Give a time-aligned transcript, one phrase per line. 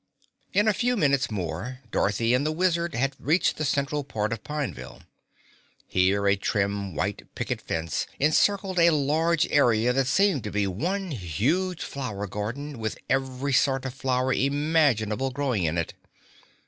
[0.51, 4.43] In a few minutes more Dorothy and the Wizard had reached the central part of
[4.43, 5.03] Pineville.
[5.85, 11.11] Here a trim, white picket fence encircled a large area that seemed to be one
[11.11, 15.93] huge flower garden with every sort of flower imaginable growing in it.